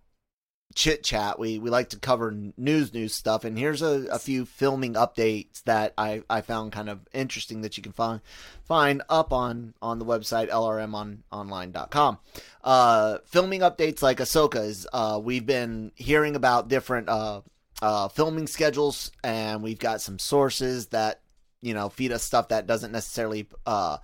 chit 0.74 1.04
chat. 1.04 1.38
We 1.38 1.58
we 1.58 1.70
like 1.70 1.90
to 1.90 1.98
cover 1.98 2.34
news 2.56 2.92
news 2.92 3.14
stuff, 3.14 3.44
and 3.44 3.58
here's 3.58 3.82
a, 3.82 4.06
a 4.10 4.18
few 4.18 4.44
filming 4.44 4.94
updates 4.94 5.62
that 5.64 5.94
I, 5.96 6.22
I 6.28 6.40
found 6.40 6.72
kind 6.72 6.88
of 6.88 7.00
interesting 7.12 7.62
that 7.62 7.76
you 7.76 7.82
can 7.82 7.92
find 7.92 8.20
find 8.64 9.02
up 9.08 9.32
on 9.32 9.74
on 9.80 9.98
the 9.98 10.04
website 10.04 10.50
lrmonline.com. 10.50 12.18
Uh, 12.62 13.18
filming 13.24 13.60
updates 13.60 14.02
like 14.02 14.18
Ahsoka's. 14.18 14.86
Uh, 14.92 15.20
we've 15.22 15.46
been 15.46 15.92
hearing 15.94 16.36
about 16.36 16.68
different 16.68 17.08
uh, 17.08 17.40
uh, 17.80 18.08
filming 18.08 18.46
schedules, 18.46 19.12
and 19.22 19.62
we've 19.62 19.78
got 19.78 20.00
some 20.00 20.18
sources 20.18 20.88
that 20.88 21.20
you 21.62 21.74
know 21.74 21.88
feed 21.88 22.12
us 22.12 22.22
stuff 22.22 22.48
that 22.48 22.66
doesn't 22.66 22.92
necessarily 22.92 23.48
uh, 23.66 23.98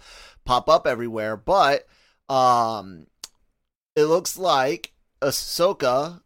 pop 0.44 0.68
up 0.68 0.86
everywhere, 0.86 1.36
but 1.36 1.86
um, 2.28 3.06
it 3.96 4.04
looks 4.04 4.38
like 4.38 4.92
Ahsoka 5.20 6.20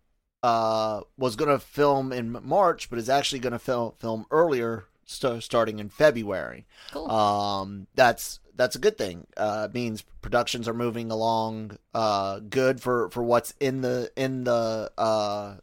uh, 0.44 1.00
was 1.16 1.36
going 1.36 1.48
to 1.48 1.58
film 1.58 2.12
in 2.12 2.38
March, 2.44 2.90
but 2.90 2.98
is 2.98 3.08
actually 3.08 3.38
going 3.38 3.54
to 3.54 3.58
film 3.58 3.94
film 3.98 4.26
earlier, 4.30 4.84
st- 5.06 5.42
starting 5.42 5.78
in 5.78 5.88
February. 5.88 6.66
Cool. 6.92 7.10
Um, 7.10 7.86
that's 7.94 8.40
that's 8.54 8.76
a 8.76 8.78
good 8.78 8.98
thing. 8.98 9.26
Uh, 9.38 9.68
it 9.70 9.74
means 9.74 10.02
productions 10.20 10.68
are 10.68 10.74
moving 10.74 11.10
along 11.10 11.78
uh, 11.94 12.40
good 12.40 12.82
for, 12.82 13.08
for 13.08 13.22
what's 13.22 13.54
in 13.58 13.80
the 13.80 14.12
in 14.16 14.44
the 14.44 14.92
uh, 14.98 15.54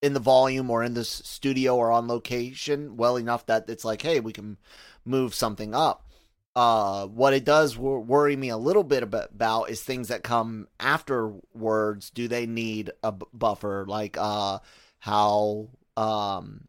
in 0.00 0.14
the 0.14 0.20
volume 0.20 0.70
or 0.70 0.82
in 0.82 0.94
the 0.94 1.04
studio 1.04 1.76
or 1.76 1.92
on 1.92 2.08
location 2.08 2.96
well 2.96 3.18
enough 3.18 3.44
that 3.44 3.68
it's 3.68 3.84
like, 3.84 4.00
hey, 4.00 4.20
we 4.20 4.32
can 4.32 4.56
move 5.04 5.34
something 5.34 5.74
up. 5.74 6.07
Uh, 6.58 7.06
what 7.06 7.32
it 7.34 7.44
does 7.44 7.78
wor- 7.78 8.00
worry 8.00 8.34
me 8.34 8.48
a 8.48 8.56
little 8.56 8.82
bit 8.82 9.04
about, 9.04 9.70
is 9.70 9.80
things 9.80 10.08
that 10.08 10.24
come 10.24 10.66
afterwards. 10.80 12.10
Do 12.10 12.26
they 12.26 12.46
need 12.46 12.90
a 13.04 13.12
b- 13.12 13.26
buffer? 13.32 13.84
Like 13.86 14.16
uh, 14.18 14.58
how 14.98 15.68
um, 15.96 16.66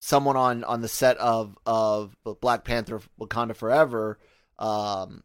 someone 0.00 0.36
on, 0.36 0.64
on 0.64 0.82
the 0.82 0.88
set 0.88 1.16
of 1.16 1.56
of 1.64 2.14
Black 2.42 2.64
Panther: 2.64 3.00
Wakanda 3.18 3.56
Forever, 3.56 4.18
um, 4.58 5.22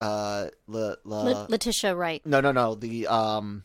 uh, 0.00 0.46
le, 0.68 0.96
le, 1.04 1.14
La- 1.24 1.46
Letitia 1.48 1.96
Wright. 1.96 2.24
no, 2.24 2.40
no, 2.40 2.52
no, 2.52 2.76
the 2.76 3.08
um, 3.08 3.64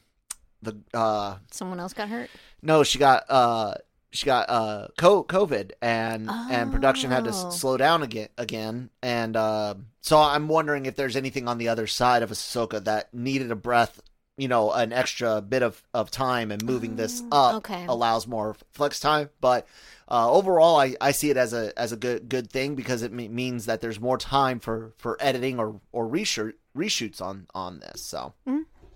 the 0.63 0.77
uh, 0.95 1.37
Someone 1.51 1.79
else 1.79 1.93
got 1.93 2.09
hurt. 2.09 2.31
no, 2.63 2.83
she 2.83 2.97
got 2.97 3.23
uh 3.29 3.75
she 4.17 4.25
got 4.25 4.49
uh 4.49 4.87
COVID 4.97 5.71
and 5.81 6.29
and 6.29 6.71
production 6.71 7.11
had 7.11 7.23
to 7.25 7.29
Oh. 7.31 7.49
s- 7.49 7.59
slow 7.59 7.77
down 7.77 8.03
again 8.03 8.29
again 8.37 8.89
and 9.01 9.35
uh, 9.35 9.75
so 10.01 10.17
I'm 10.19 10.47
wondering 10.47 10.85
if 10.85 10.95
there's 10.95 11.15
anything 11.15 11.47
on 11.47 11.57
the 11.57 11.67
other 11.69 11.87
side 11.87 12.23
of 12.23 12.31
Ahsoka 12.31 12.83
that 12.85 13.13
needed 13.13 13.51
a 13.51 13.55
breath 13.55 14.01
you 14.37 14.47
know 14.47 14.71
an 14.71 14.93
extra 14.93 15.41
bit 15.41 15.63
of, 15.63 15.81
of 15.93 16.11
time 16.11 16.51
and 16.51 16.63
moving 16.63 16.95
this 16.95 17.23
up 17.31 17.55
okay. 17.55 17.85
allows 17.87 18.27
more 18.27 18.55
flex 18.71 18.99
time 18.99 19.29
but 19.41 19.67
uh, 20.09 20.31
overall 20.31 20.77
I, 20.79 20.95
I 21.01 21.11
see 21.11 21.29
it 21.29 21.37
as 21.37 21.53
a 21.53 21.73
as 21.77 21.91
a 21.91 21.97
good 21.97 22.29
good 22.29 22.49
thing 22.49 22.75
because 22.75 23.01
it 23.01 23.11
me- 23.11 23.27
means 23.29 23.65
that 23.65 23.81
there's 23.81 23.99
more 23.99 24.17
time 24.17 24.59
for 24.59 24.93
for 24.97 25.17
editing 25.19 25.59
or 25.59 25.79
or 25.91 26.07
reshoot 26.07 26.53
reshoots 26.75 27.19
on 27.21 27.47
on 27.55 27.79
this 27.79 28.01
so 28.01 28.33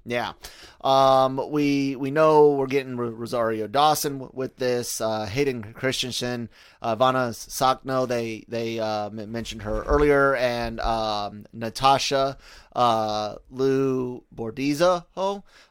yeah. 0.06 0.34
Um 0.82 1.52
we 1.52 1.96
we 1.96 2.10
know 2.12 2.52
we're 2.52 2.66
getting 2.68 2.98
Rosario 2.98 3.68
Dawson 3.68 4.30
with 4.34 4.58
this 4.58 5.00
uh 5.00 5.26
Hayden 5.26 5.74
Christensen 5.74 6.50
uh 6.82 6.96
Vanna 6.96 7.30
Sakhno 7.30 8.08
they 8.08 8.44
they 8.48 8.80
uh 8.80 9.10
mentioned 9.12 9.62
her 9.62 9.84
earlier 9.84 10.36
and 10.36 10.80
um 10.80 11.46
Natasha 11.54 12.38
uh 12.76 13.36
Liu 13.52 14.24
Bordizzo 14.36 15.06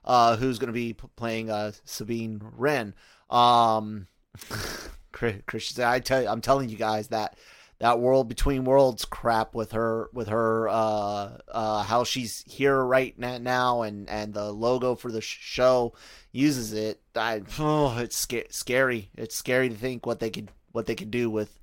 uh 0.05 0.37
who's 0.37 0.59
going 0.59 0.69
to 0.69 0.73
be 0.73 0.95
playing 1.17 1.51
uh 1.51 1.73
Sabine 1.85 2.41
Wren. 2.57 2.95
Um 3.31 4.07
Chris- 5.13 5.43
Christian 5.47 5.85
I 5.85 5.99
tell 5.99 6.23
you, 6.23 6.29
I'm 6.29 6.41
telling 6.41 6.69
you 6.69 6.77
guys 6.77 7.09
that 7.09 7.37
that 7.81 7.99
world 7.99 8.29
between 8.29 8.65
worlds 8.65 9.05
crap 9.05 9.55
with 9.55 9.73
her 9.73 10.09
with 10.13 10.29
her 10.29 10.69
uh 10.69 11.39
uh 11.49 11.83
how 11.83 12.05
she's 12.05 12.45
here 12.47 12.79
right 12.83 13.19
now 13.19 13.83
and 13.83 14.09
and 14.09 14.33
the 14.33 14.53
logo 14.53 14.95
for 14.95 15.11
the 15.11 15.21
show 15.21 15.93
uses 16.31 16.73
it 16.73 17.01
I 17.17 17.43
oh 17.59 17.99
it's 17.99 18.17
sca- 18.17 18.53
scary 18.53 19.11
it's 19.17 19.35
scary 19.35 19.69
to 19.71 19.75
think 19.75 20.07
what 20.07 20.21
they 20.21 20.31
could 20.31 20.51
what 20.73 20.87
they 20.87 20.95
could 20.95 21.11
do 21.11 21.29
with 21.31 21.59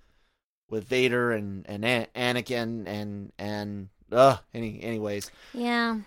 with 0.69 0.83
Vader 0.83 1.31
and 1.31 1.65
and 1.69 1.85
An- 1.85 2.07
Anakin 2.15 2.87
and 2.87 3.31
and 3.37 3.89
uh 4.11 4.37
any 4.53 4.81
anyways 4.83 5.31
Yeah. 5.53 5.99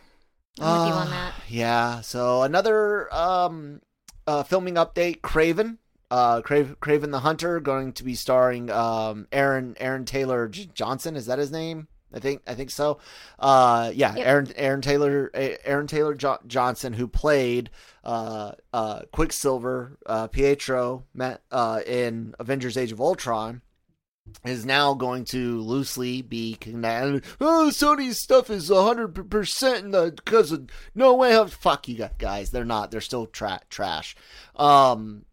I'm 0.60 0.78
with 0.80 0.88
you 0.88 0.94
on 0.94 1.06
uh, 1.06 1.10
that. 1.10 1.34
Yeah. 1.48 2.00
So 2.02 2.42
another 2.42 3.12
um, 3.14 3.80
uh, 4.26 4.42
filming 4.42 4.74
update: 4.74 5.20
Kraven. 5.20 5.78
Uh, 6.10 6.42
Kraven, 6.42 6.76
Kraven 6.76 7.10
the 7.12 7.20
Hunter 7.20 7.60
going 7.60 7.92
to 7.94 8.04
be 8.04 8.14
starring 8.14 8.70
um, 8.70 9.28
Aaron 9.30 9.76
Aaron 9.78 10.04
Taylor 10.04 10.48
J- 10.48 10.68
Johnson. 10.74 11.14
Is 11.16 11.26
that 11.26 11.38
his 11.38 11.52
name? 11.52 11.86
I 12.12 12.18
think 12.18 12.42
I 12.46 12.54
think 12.54 12.70
so. 12.70 12.98
Uh, 13.38 13.92
yeah, 13.94 14.16
Yep. 14.16 14.26
Aaron 14.26 14.52
Aaron 14.56 14.80
Taylor 14.80 15.30
Aaron 15.32 15.86
Taylor 15.86 16.14
jo- 16.14 16.40
Johnson, 16.48 16.92
who 16.92 17.06
played 17.06 17.70
uh, 18.02 18.52
uh, 18.72 19.02
Quicksilver 19.12 19.96
uh, 20.06 20.26
Pietro 20.26 21.04
met, 21.14 21.42
uh, 21.52 21.80
in 21.86 22.34
Avengers: 22.40 22.76
Age 22.76 22.90
of 22.90 23.00
Ultron 23.00 23.62
is 24.44 24.66
now 24.66 24.94
going 24.94 25.24
to 25.26 25.60
loosely 25.60 26.22
be 26.22 26.54
connected. 26.54 27.24
Oh, 27.40 27.68
Sony's 27.72 28.18
stuff 28.18 28.50
is 28.50 28.68
hundred 28.68 29.30
percent 29.30 29.92
because 29.92 30.50
of 30.50 30.66
no 30.96 31.14
way. 31.14 31.30
How, 31.32 31.46
fuck 31.46 31.86
you 31.86 32.08
guys, 32.18 32.50
they're 32.50 32.64
not. 32.64 32.90
They're 32.90 33.00
still 33.00 33.26
tra- 33.26 33.60
trash. 33.70 34.16
Um, 34.56 35.24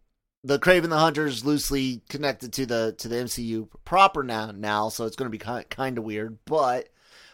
the 0.48 0.60
Kraven 0.60 0.90
the 0.90 0.98
Hunter 0.98 1.28
is 1.28 1.46
loosely 1.46 2.02
connected 2.10 2.54
to 2.54 2.66
the 2.66 2.96
to 2.98 3.08
the 3.08 3.16
MCU 3.18 3.68
proper 3.86 4.24
now. 4.24 4.52
Now, 4.52 4.90
so 4.90 5.06
it's 5.06 5.16
going 5.16 5.28
to 5.28 5.32
be 5.32 5.38
kind 5.38 5.70
kind 5.70 5.98
of 5.98 6.04
weird, 6.04 6.38
but. 6.46 6.90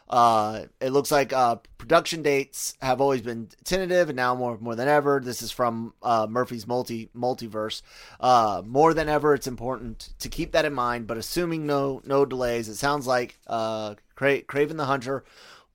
Uh, 0.09 0.65
it 0.81 0.89
looks 0.91 1.11
like 1.11 1.31
uh, 1.33 1.55
production 1.77 2.21
dates 2.21 2.75
have 2.81 2.99
always 3.01 3.21
been 3.21 3.47
tentative, 3.63 4.09
and 4.09 4.17
now 4.17 4.35
more 4.35 4.57
more 4.59 4.75
than 4.75 4.87
ever. 4.87 5.21
This 5.23 5.41
is 5.41 5.49
from 5.49 5.93
uh, 6.03 6.27
Murphy's 6.29 6.67
multi 6.67 7.09
multiverse. 7.15 7.81
Uh, 8.19 8.61
more 8.63 8.93
than 8.93 9.07
ever, 9.09 9.33
it's 9.33 9.47
important 9.47 10.09
to 10.19 10.29
keep 10.29 10.51
that 10.51 10.65
in 10.65 10.73
mind. 10.73 11.07
But 11.07 11.17
assuming 11.17 11.65
no 11.65 12.01
no 12.05 12.25
delays, 12.25 12.67
it 12.67 12.75
sounds 12.75 13.07
like 13.07 13.39
uh, 13.47 13.95
Cra- 14.13 14.43
Kraven 14.43 14.77
the 14.77 14.85
Hunter 14.85 15.23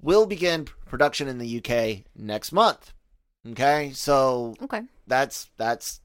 will 0.01 0.27
begin 0.27 0.67
production 0.87 1.27
in 1.27 1.39
the 1.39 1.59
UK 1.59 2.05
next 2.15 2.53
month. 2.53 2.93
Okay, 3.49 3.93
so 3.95 4.55
Okay. 4.63 4.83
that's 5.07 5.49
that's 5.57 6.01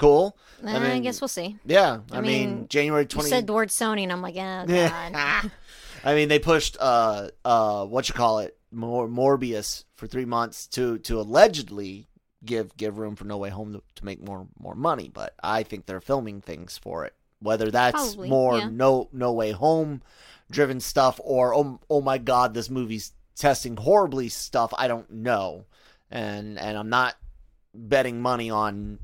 cool. 0.00 0.36
I, 0.66 0.78
mean, 0.78 1.02
guess 1.02 1.20
we'll 1.20 1.28
see. 1.28 1.56
Yeah, 1.64 2.00
I, 2.10 2.18
I 2.18 2.20
mean, 2.20 2.56
mean, 2.56 2.68
January 2.68 3.06
twenty. 3.06 3.28
said 3.28 3.46
the 3.46 3.52
word 3.52 3.68
Sony, 3.68 4.02
and 4.02 4.12
I'm 4.12 4.22
like, 4.22 4.34
oh, 4.36 4.64
God. 4.66 5.50
I 6.04 6.14
mean, 6.14 6.28
they 6.28 6.38
pushed 6.38 6.76
uh 6.80 7.28
uh 7.44 7.86
what 7.86 8.08
you 8.08 8.14
call 8.14 8.40
it, 8.40 8.56
Mor- 8.72 9.08
Morbius 9.08 9.84
for 9.96 10.06
three 10.06 10.24
months 10.24 10.66
to 10.68 10.98
to 10.98 11.20
allegedly 11.20 12.08
give 12.44 12.76
give 12.76 12.98
room 12.98 13.16
for 13.16 13.24
No 13.24 13.36
Way 13.36 13.50
Home 13.50 13.72
to, 13.72 13.82
to 13.96 14.04
make 14.04 14.22
more 14.22 14.46
more 14.58 14.74
money, 14.74 15.10
but 15.12 15.34
I 15.42 15.62
think 15.62 15.86
they're 15.86 16.00
filming 16.00 16.40
things 16.40 16.78
for 16.78 17.04
it. 17.04 17.14
Whether 17.40 17.70
that's 17.70 18.14
Probably, 18.14 18.28
more 18.28 18.58
yeah. 18.58 18.68
no 18.70 19.08
No 19.12 19.32
Way 19.32 19.52
Home 19.52 20.02
driven 20.50 20.80
stuff 20.80 21.20
or 21.22 21.54
oh 21.54 21.80
oh 21.88 22.00
my 22.00 22.18
god, 22.18 22.54
this 22.54 22.70
movie's 22.70 23.12
testing 23.36 23.76
horribly 23.76 24.28
stuff, 24.28 24.72
I 24.76 24.88
don't 24.88 25.10
know, 25.10 25.66
and 26.10 26.58
and 26.58 26.76
I'm 26.76 26.88
not 26.88 27.16
betting 27.74 28.20
money 28.20 28.50
on 28.50 28.98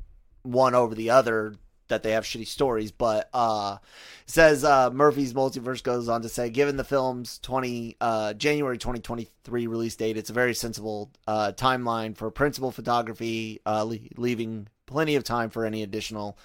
one 0.47 0.75
over 0.75 0.95
the 0.95 1.11
other 1.11 1.55
that 1.89 2.03
they 2.03 2.13
have 2.13 2.25
shitty 2.25 2.47
stories, 2.47 2.91
but 2.91 3.29
uh 3.33 3.79
says 4.27 4.65
uh 4.65 4.91
Murphy's 4.91 5.35
multiverse 5.35 5.83
goes 5.83 6.09
on 6.09 6.23
to 6.23 6.29
say 6.29 6.51
given 6.51 6.77
the 6.77 6.85
film's 6.85 7.39
20 7.39 7.97
uh 8.01 8.33
January 8.35 8.79
2023 8.79 9.67
release 9.67 9.97
date, 9.97 10.17
it's 10.17 10.31
a 10.31 10.35
very 10.35 10.55
sensible 10.55 11.11
uh 11.29 11.53
timeline 11.53 12.17
for 12.17 12.31
principal 12.31 12.71
photography 12.73 13.61
uh 13.67 13.83
le- 13.83 13.99
leaving 14.17 14.69
plenty 14.87 15.17
of 15.17 15.25
time 15.25 15.51
for 15.51 15.65
any 15.65 15.83
additional 15.83 16.39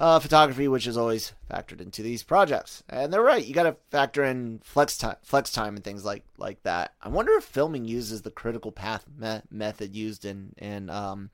uh, 0.00 0.18
photography, 0.18 0.66
which 0.66 0.86
is 0.86 0.96
always 0.96 1.34
factored 1.50 1.82
into 1.82 2.02
these 2.02 2.22
projects. 2.22 2.82
And 2.88 3.12
they're 3.12 3.20
right; 3.22 3.44
you 3.44 3.52
got 3.52 3.64
to 3.64 3.76
factor 3.90 4.24
in 4.24 4.60
flex 4.64 4.96
time, 4.96 5.16
flex 5.22 5.52
time, 5.52 5.76
and 5.76 5.84
things 5.84 6.06
like 6.06 6.24
like 6.38 6.62
that. 6.62 6.94
I 7.02 7.10
wonder 7.10 7.32
if 7.34 7.44
filming 7.44 7.84
uses 7.84 8.22
the 8.22 8.30
critical 8.30 8.72
path 8.72 9.04
me- 9.18 9.42
method 9.50 9.94
used 9.94 10.24
in 10.24 10.54
in 10.56 10.88
um, 10.88 11.28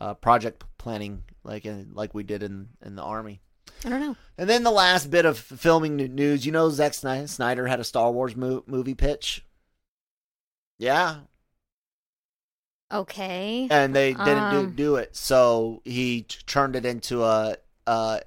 uh, 0.00 0.14
project 0.14 0.64
planning, 0.78 1.22
like 1.44 1.64
in, 1.66 1.90
like 1.94 2.14
we 2.14 2.22
did 2.22 2.42
in 2.42 2.68
in 2.84 2.96
the 2.96 3.02
army. 3.02 3.40
I 3.84 3.88
don't 3.90 4.00
know. 4.00 4.16
And 4.36 4.48
then 4.48 4.62
the 4.64 4.70
last 4.70 5.10
bit 5.10 5.24
of 5.24 5.38
filming 5.38 5.96
news, 5.96 6.44
you 6.46 6.52
know, 6.52 6.70
Zack 6.70 6.94
Snyder 6.94 7.66
had 7.66 7.80
a 7.80 7.84
Star 7.84 8.10
Wars 8.10 8.34
mo- 8.34 8.64
movie 8.66 8.94
pitch. 8.94 9.44
Yeah, 10.78 11.18
Okay. 12.92 13.68
and 13.70 13.94
they 13.94 14.14
didn't 14.14 14.50
do, 14.50 14.58
Um. 14.58 14.72
do 14.74 14.96
it, 14.96 15.14
so 15.14 15.82
he 15.84 16.22
t- 16.22 16.38
turned 16.46 16.74
it 16.76 16.86
into 16.86 17.22
a, 17.24 17.56
a 17.86 18.22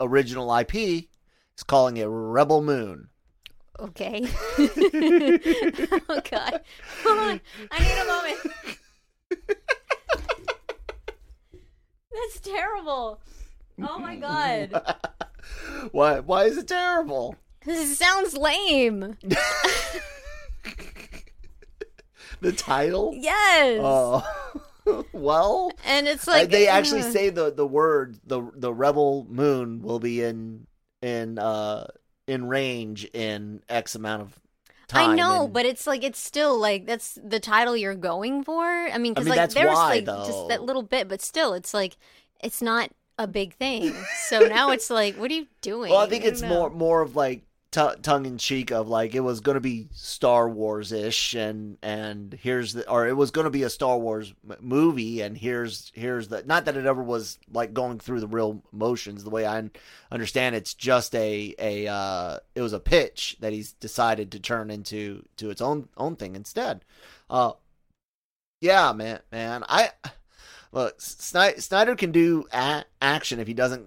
original 0.00 0.54
IP. 0.56 0.72
He's 0.72 1.08
calling 1.66 1.96
it 1.98 2.06
Rebel 2.06 2.62
Moon. 2.62 3.08
Okay. 3.78 4.26
oh 4.58 6.20
God. 6.30 6.60
Hold 7.04 7.18
on. 7.18 7.40
I 7.70 7.78
need 7.78 7.98
a 7.98 8.04
moment. 8.06 8.38
That's 12.26 12.40
terrible. 12.40 13.20
Oh 13.82 13.98
my 13.98 14.16
God. 14.16 14.96
why? 15.92 16.20
Why 16.20 16.44
is 16.44 16.58
it 16.58 16.68
terrible? 16.68 17.36
This 17.64 17.98
sounds 17.98 18.36
lame. 18.36 19.16
The 22.40 22.52
title? 22.52 23.12
Yes. 23.14 23.80
Oh, 23.82 25.04
well, 25.12 25.72
and 25.84 26.06
it's 26.06 26.26
like 26.26 26.50
they 26.50 26.68
actually 26.68 27.00
uh, 27.00 27.10
say 27.10 27.30
the 27.30 27.52
the 27.52 27.66
word 27.66 28.18
the 28.24 28.50
the 28.54 28.72
Rebel 28.72 29.26
Moon 29.28 29.82
will 29.82 29.98
be 29.98 30.22
in 30.22 30.66
in 31.02 31.38
uh 31.38 31.86
in 32.26 32.46
range 32.46 33.04
in 33.12 33.62
X 33.68 33.94
amount 33.94 34.22
of. 34.22 34.40
I 34.92 35.14
know, 35.14 35.44
and- 35.44 35.52
but 35.52 35.66
it's 35.66 35.86
like 35.86 36.04
it's 36.04 36.18
still 36.18 36.58
like 36.58 36.86
that's 36.86 37.18
the 37.22 37.40
title 37.40 37.76
you're 37.76 37.94
going 37.94 38.44
for. 38.44 38.64
I 38.64 38.98
mean, 38.98 39.14
because 39.14 39.26
mean, 39.28 39.36
like 39.36 39.50
there's 39.50 39.74
why, 39.74 39.88
like 39.88 40.04
though. 40.04 40.24
just 40.26 40.48
that 40.48 40.62
little 40.62 40.82
bit, 40.82 41.08
but 41.08 41.20
still, 41.20 41.54
it's 41.54 41.74
like 41.74 41.96
it's 42.42 42.62
not 42.62 42.90
a 43.18 43.26
big 43.26 43.54
thing. 43.54 43.92
so 44.28 44.40
now 44.46 44.70
it's 44.70 44.90
like, 44.90 45.16
what 45.16 45.30
are 45.30 45.34
you 45.34 45.46
doing? 45.60 45.90
Well, 45.90 46.00
I 46.00 46.08
think 46.08 46.22
don't 46.24 46.32
it's 46.32 46.42
know. 46.42 46.48
more 46.48 46.70
more 46.70 47.02
of 47.02 47.16
like 47.16 47.42
tongue 47.76 48.26
in 48.26 48.38
cheek 48.38 48.70
of 48.70 48.88
like 48.88 49.14
it 49.14 49.20
was 49.20 49.40
going 49.40 49.54
to 49.54 49.60
be 49.60 49.88
Star 49.92 50.48
Wars 50.48 50.92
ish, 50.92 51.34
and 51.34 51.78
and 51.82 52.32
here's 52.34 52.72
the 52.72 52.88
or 52.90 53.06
it 53.06 53.16
was 53.16 53.30
going 53.30 53.44
to 53.44 53.50
be 53.50 53.62
a 53.62 53.70
Star 53.70 53.98
Wars 53.98 54.34
m- 54.48 54.56
movie, 54.60 55.20
and 55.20 55.36
here's 55.36 55.92
here's 55.94 56.28
the 56.28 56.42
not 56.44 56.64
that 56.64 56.76
it 56.76 56.86
ever 56.86 57.02
was 57.02 57.38
like 57.52 57.72
going 57.72 57.98
through 57.98 58.20
the 58.20 58.26
real 58.26 58.62
motions. 58.72 59.24
The 59.24 59.30
way 59.30 59.46
I 59.46 59.70
understand, 60.10 60.54
it's 60.56 60.74
just 60.74 61.14
a 61.14 61.54
a 61.58 61.86
uh, 61.86 62.38
it 62.54 62.62
was 62.62 62.72
a 62.72 62.80
pitch 62.80 63.36
that 63.40 63.52
he's 63.52 63.72
decided 63.72 64.32
to 64.32 64.40
turn 64.40 64.70
into 64.70 65.24
to 65.36 65.50
its 65.50 65.60
own 65.60 65.88
own 65.96 66.16
thing 66.16 66.34
instead. 66.36 66.84
Uh, 67.30 67.52
yeah, 68.60 68.92
man, 68.92 69.20
man, 69.30 69.64
I. 69.68 69.90
Look, 70.72 71.00
Snyder, 71.00 71.60
Snyder 71.60 71.96
can 71.96 72.12
do 72.12 72.44
a- 72.52 72.84
action 73.00 73.40
if 73.40 73.46
he 73.46 73.54
doesn't 73.54 73.86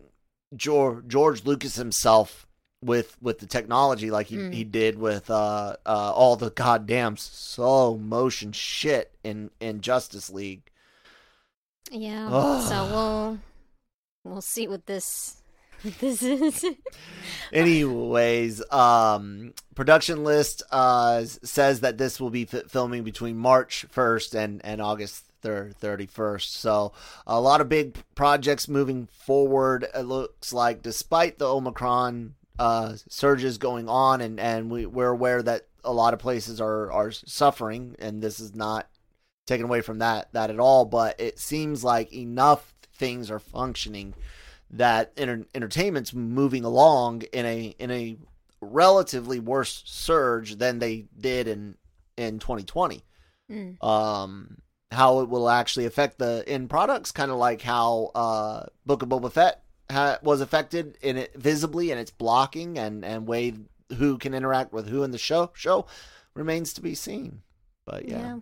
George, 0.56 1.08
George 1.08 1.46
Lucas 1.46 1.76
himself 1.76 2.48
with 2.82 3.18
with 3.22 3.40
the 3.40 3.46
technology 3.46 4.10
like 4.12 4.28
he, 4.28 4.38
Mm. 4.38 4.54
he 4.54 4.64
did 4.64 4.98
with 4.98 5.30
uh, 5.30 5.76
uh, 5.86 6.12
all 6.14 6.36
the 6.36 6.50
goddamn 6.52 7.18
slow 7.18 7.98
motion 7.98 8.52
shit 8.52 9.12
in 9.24 9.52
in 9.60 9.82
Justice 9.82 10.30
League. 10.30 10.64
Yeah. 11.92 12.30
Ugh. 12.32 12.68
So 12.68 12.86
we'll 12.86 13.40
we'll 14.24 14.42
see 14.42 14.68
what 14.68 14.86
this 14.86 15.42
what 15.82 15.98
this 16.00 16.22
is. 16.24 16.66
Anyways, 17.52 18.62
um, 18.72 19.54
production 19.76 20.24
list 20.24 20.64
uh, 20.72 21.24
says 21.26 21.82
that 21.82 21.98
this 21.98 22.20
will 22.20 22.30
be 22.30 22.48
f- 22.52 22.70
filming 22.70 23.04
between 23.04 23.38
March 23.38 23.86
1st 23.94 24.36
and, 24.36 24.62
and 24.66 24.82
August 24.82 25.26
31st. 25.44 26.42
So 26.50 26.92
a 27.26 27.40
lot 27.40 27.62
of 27.62 27.70
big 27.70 27.96
projects 28.14 28.68
moving 28.68 29.08
forward. 29.08 29.86
It 29.96 30.02
looks 30.02 30.52
like 30.54 30.82
despite 30.82 31.40
the 31.40 31.48
Omicron 31.48 32.36
uh, 32.60 32.96
surges 33.08 33.58
going 33.58 33.88
on, 33.88 34.22
and, 34.22 34.40
and 34.40 34.70
we, 34.70 34.86
we're 34.86 35.10
aware 35.10 35.42
that 35.42 35.68
a 35.84 35.94
lot 35.94 36.14
of 36.14 36.20
places 36.20 36.60
are, 36.60 36.92
are 36.92 37.12
suffering, 37.12 37.96
and 38.00 38.22
this 38.22 38.40
is 38.40 38.54
not 38.54 38.90
taken 39.48 39.66
away 39.66 39.82
from 39.82 40.00
that 40.00 40.32
that 40.34 40.50
at 40.50 40.60
all. 40.60 40.86
But 40.86 41.20
it 41.20 41.40
seems 41.40 41.84
like 41.84 42.14
enough 42.14 42.74
things 42.96 43.32
are 43.32 43.40
functioning 43.40 44.14
that 44.72 45.14
enter- 45.18 45.48
entertainment's 45.56 46.14
moving 46.14 46.66
along 46.66 47.24
in 47.34 47.46
a 47.46 47.76
in 47.80 47.92
a 47.92 48.18
relatively 48.62 49.40
worse 49.40 49.82
surge 49.86 50.58
than 50.58 50.80
they 50.80 51.06
did 51.18 51.48
in 51.48 51.76
in 52.18 52.40
2020. 52.40 53.04
Mm. 53.50 53.84
Um, 53.84 54.58
how 54.92 55.22
it 55.22 55.30
will 55.30 55.50
actually 55.50 55.86
affect 55.86 56.20
the 56.20 56.44
end 56.48 56.70
products, 56.70 57.12
kind 57.12 57.32
of 57.32 57.38
like 57.38 57.62
how 57.62 58.12
uh, 58.16 58.66
Book 58.86 59.02
of 59.02 59.10
Boba 59.10 59.32
Fett 59.32 59.64
ha- 59.92 60.20
was 60.22 60.42
affected 60.42 60.98
in 61.02 61.18
it 61.18 61.34
visibly 61.36 61.92
in 61.92 61.98
its 61.98 62.12
blocking 62.12 62.78
and 62.78 63.04
and 63.04 63.28
way 63.28 63.54
who 63.98 64.18
can 64.18 64.34
interact 64.34 64.72
with 64.74 64.88
who 64.88 65.04
in 65.04 65.12
the 65.12 65.18
show 65.18 65.52
show 65.54 65.86
remains 66.36 66.74
to 66.74 66.82
be 66.82 66.96
seen. 66.96 67.42
But 67.86 68.08
yeah. 68.08 68.20
Yeah. 68.20 68.38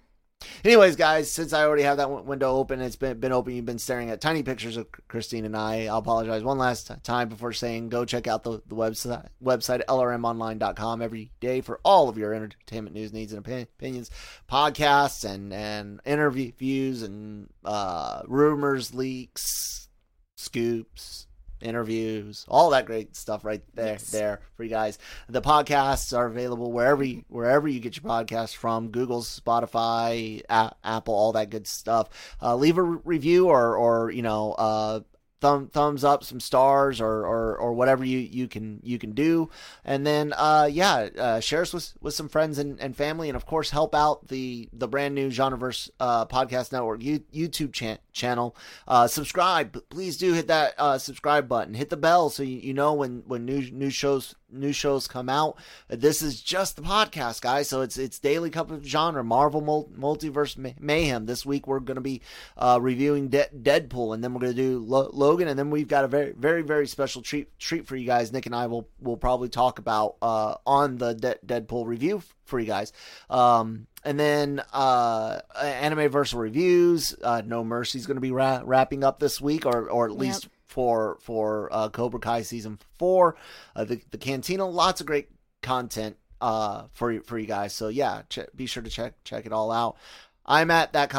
Anyways, 0.63 0.95
guys, 0.95 1.31
since 1.31 1.51
I 1.51 1.63
already 1.63 1.81
have 1.81 1.97
that 1.97 2.03
w- 2.03 2.23
window 2.23 2.51
open, 2.57 2.79
it's 2.79 2.95
been 2.95 3.19
been 3.19 3.31
open. 3.31 3.55
You've 3.55 3.65
been 3.65 3.79
staring 3.79 4.11
at 4.11 4.21
tiny 4.21 4.43
pictures 4.43 4.77
of 4.77 4.87
Christine 5.07 5.45
and 5.45 5.57
I. 5.57 5.87
I'll 5.87 5.97
apologize 5.97 6.43
one 6.43 6.59
last 6.59 6.91
time 7.03 7.27
before 7.29 7.53
saying 7.53 7.89
go 7.89 8.05
check 8.05 8.27
out 8.27 8.43
the, 8.43 8.61
the 8.67 8.75
website 8.75 9.27
website 9.43 9.81
lrmonline.com 9.85 11.01
every 11.01 11.31
day 11.39 11.61
for 11.61 11.79
all 11.83 12.07
of 12.07 12.19
your 12.19 12.35
entertainment 12.35 12.95
news 12.95 13.11
needs 13.13 13.33
and 13.33 13.43
opi- 13.43 13.63
opinions, 13.63 14.11
podcasts 14.49 15.23
and 15.27 15.51
and 15.53 16.01
interviews 16.05 17.01
and 17.01 17.49
uh, 17.65 18.21
rumors, 18.27 18.93
leaks, 18.93 19.89
scoops, 20.35 21.26
interviews, 21.61 22.45
all 22.47 22.69
that 22.71 22.85
great 22.85 23.15
stuff 23.15 23.43
right 23.45 23.61
there 23.75 23.93
Yes. 23.93 24.11
there 24.11 24.41
for 24.55 24.63
you 24.63 24.69
guys. 24.69 24.97
The 25.29 25.41
podcasts 25.41 26.15
are 26.17 26.25
available 26.27 26.71
wherever 26.71 27.03
you, 27.03 27.23
wherever 27.29 27.67
you 27.67 27.79
get 27.79 27.95
your 27.97 28.03
podcasts 28.03 28.55
from, 28.55 28.89
Google, 28.89 29.21
Spotify, 29.21 30.41
a- 30.49 30.71
Apple, 30.83 31.13
all 31.13 31.31
that 31.33 31.49
good 31.49 31.67
stuff. 31.67 32.09
Uh, 32.41 32.55
leave 32.55 32.77
a 32.77 32.83
re- 32.83 32.99
review 33.03 33.47
or 33.47 33.75
or 33.75 34.11
you 34.11 34.21
know 34.21 34.53
uh, 34.53 34.99
thumb 35.41 35.67
thumbs 35.67 36.03
up, 36.03 36.23
some 36.23 36.39
stars 36.39 36.99
or 37.01 37.25
or, 37.25 37.57
or 37.57 37.73
whatever 37.73 38.03
you, 38.03 38.19
you 38.19 38.47
can 38.47 38.79
you 38.83 38.97
can 38.97 39.11
do, 39.11 39.49
and 39.85 40.05
then 40.05 40.33
uh, 40.37 40.67
yeah, 40.71 41.09
uh, 41.17 41.39
share 41.39 41.61
us 41.61 41.73
with, 41.73 41.93
with 42.01 42.13
some 42.13 42.29
friends 42.29 42.57
and, 42.57 42.79
and 42.79 42.95
family, 42.95 43.29
and 43.29 43.35
of 43.35 43.45
course 43.45 43.69
help 43.69 43.93
out 43.93 44.27
the 44.27 44.69
the 44.73 44.87
brand 44.87 45.15
new 45.15 45.29
Genreverse 45.29 45.89
uh, 45.99 46.25
podcast 46.25 46.71
network 46.71 47.03
you, 47.03 47.19
YouTube 47.33 47.73
chan- 47.73 47.99
channel. 48.11 48.55
Uh, 48.87 49.07
subscribe, 49.07 49.77
please 49.89 50.17
do 50.17 50.33
hit 50.33 50.47
that 50.47 50.73
uh, 50.77 50.97
subscribe 50.97 51.47
button, 51.47 51.73
hit 51.73 51.89
the 51.89 51.97
bell 51.97 52.29
so 52.29 52.43
you, 52.43 52.57
you 52.59 52.73
know 52.73 52.93
when 52.93 53.23
when 53.27 53.45
new 53.45 53.69
new 53.71 53.89
shows 53.89 54.35
new 54.51 54.71
shows 54.71 55.07
come 55.07 55.29
out. 55.29 55.57
This 55.87 56.21
is 56.21 56.41
just 56.41 56.75
the 56.75 56.81
podcast, 56.81 57.41
guys. 57.41 57.67
So 57.69 57.81
it's 57.81 57.97
it's 57.97 58.19
daily 58.19 58.49
cup 58.49 58.71
of 58.71 58.83
genre, 58.85 59.23
Marvel 59.23 59.61
Multiverse 59.61 60.57
Mayhem. 60.79 61.25
This 61.25 61.45
week 61.45 61.67
we're 61.67 61.79
going 61.79 61.95
to 61.95 62.01
be 62.01 62.21
uh, 62.57 62.79
reviewing 62.81 63.27
De- 63.29 63.49
Deadpool, 63.55 64.13
and 64.13 64.23
then 64.23 64.33
we're 64.33 64.41
going 64.41 64.55
to 64.55 64.61
do 64.61 64.79
Lo- 64.79 65.09
Logan, 65.13 65.47
and 65.47 65.57
then 65.57 65.69
we've 65.69 65.87
got 65.87 66.05
a 66.05 66.07
very 66.07 66.31
very 66.33 66.61
very 66.61 66.87
special 66.87 67.21
treat 67.21 67.57
treat 67.59 67.85
for 67.87 67.95
you 67.95 68.05
guys. 68.05 68.31
Nick 68.31 68.45
and 68.45 68.55
I 68.55 68.67
will 68.67 68.87
will 69.01 69.17
probably 69.17 69.49
talk 69.49 69.79
about 69.79 70.15
uh, 70.21 70.55
on 70.65 70.97
the 70.97 71.13
De- 71.13 71.39
Deadpool 71.45 71.85
review 71.85 72.21
for 72.45 72.59
you 72.59 72.65
guys. 72.65 72.93
Um, 73.29 73.87
and 74.03 74.17
then 74.19 74.61
uh, 74.71 75.39
anime 75.61 76.09
versal 76.09 76.39
reviews. 76.39 77.15
Uh, 77.21 77.41
no 77.45 77.63
Mercy's 77.63 78.05
going 78.05 78.15
to 78.15 78.21
be 78.21 78.31
ra- 78.31 78.61
wrapping 78.63 79.03
up 79.03 79.19
this 79.19 79.41
week, 79.41 79.65
or 79.65 79.89
or 79.89 80.05
at 80.05 80.11
Yep. 80.11 80.19
least 80.21 80.47
for 80.67 81.17
for 81.21 81.69
uh, 81.71 81.89
Cobra 81.89 82.19
Kai 82.19 82.41
season 82.43 82.79
four. 82.97 83.35
Uh, 83.75 83.83
the 83.85 84.01
the 84.11 84.17
Cantina, 84.17 84.65
lots 84.65 85.01
of 85.01 85.07
great 85.07 85.29
content 85.61 86.17
uh, 86.41 86.83
for 86.93 87.11
you- 87.11 87.21
for 87.21 87.37
you 87.39 87.47
guys. 87.47 87.73
So 87.73 87.87
yeah, 87.87 88.21
ch- 88.29 88.39
be 88.55 88.65
sure 88.65 88.83
to 88.83 88.89
check 88.89 89.13
check 89.23 89.45
it 89.45 89.53
all 89.53 89.71
out. 89.71 89.97
I'm 90.45 90.69
at 90.71 90.93
that 90.93 91.13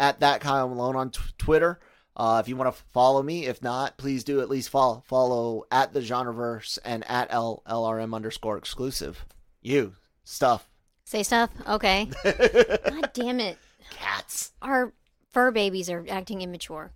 at 0.00 0.20
that 0.20 0.40
Kyle 0.40 0.68
Malone 0.68 0.96
on 0.96 1.10
t- 1.10 1.20
Twitter. 1.38 1.80
Uh, 2.16 2.40
if 2.42 2.48
you 2.48 2.54
want 2.56 2.72
to 2.74 2.82
follow 2.92 3.22
me, 3.22 3.46
if 3.46 3.60
not, 3.60 3.96
please 3.98 4.22
do 4.22 4.40
at 4.40 4.48
least 4.48 4.68
follow 4.68 5.02
follow 5.06 5.64
at 5.72 5.92
the 5.92 6.00
Genreverse 6.00 6.78
and 6.84 7.02
at 7.10 7.28
L 7.30 7.62
LRM 7.68 8.14
underscore 8.14 8.56
exclusive. 8.58 9.24
You 9.62 9.94
stuff 10.24 10.68
Say 11.06 11.22
stuff? 11.22 11.50
Okay. 11.68 12.08
God 12.24 13.10
damn 13.12 13.40
it. 13.40 13.58
cats. 13.90 14.52
Our 14.62 14.92
fur 15.32 15.50
babies 15.50 15.90
are 15.90 16.04
acting 16.08 16.40
immature. 16.40 16.92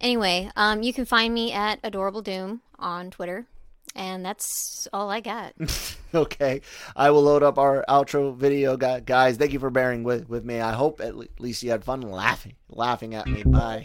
Anyway, 0.00 0.50
um, 0.56 0.82
you 0.82 0.92
can 0.92 1.04
find 1.04 1.32
me 1.32 1.52
at 1.52 1.80
Adorable 1.82 2.22
Doom 2.22 2.62
on 2.78 3.10
Twitter. 3.10 3.46
And 3.94 4.24
that's 4.24 4.86
all 4.92 5.08
I 5.08 5.20
got. 5.20 5.54
okay 6.14 6.60
i 6.94 7.10
will 7.10 7.22
load 7.22 7.42
up 7.42 7.58
our 7.58 7.84
outro 7.88 8.34
video 8.34 8.76
guys 8.76 9.36
thank 9.36 9.52
you 9.52 9.58
for 9.58 9.70
bearing 9.70 10.04
with, 10.04 10.28
with 10.28 10.44
me 10.44 10.60
i 10.60 10.72
hope 10.72 11.00
at 11.00 11.16
le- 11.16 11.26
least 11.38 11.62
you 11.62 11.70
had 11.70 11.84
fun 11.84 12.00
laughing 12.00 12.54
laughing 12.68 13.14
at 13.14 13.26
me 13.26 13.42
bye 13.42 13.84